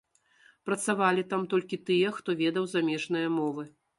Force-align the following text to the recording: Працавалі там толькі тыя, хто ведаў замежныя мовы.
Працавалі 0.69 1.25
там 1.33 1.43
толькі 1.51 1.79
тыя, 1.89 2.13
хто 2.17 2.37
ведаў 2.41 2.65
замежныя 2.75 3.27
мовы. 3.39 3.63